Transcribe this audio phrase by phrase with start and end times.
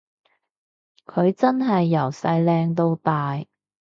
[1.05, 3.45] 佢真係由細靚到大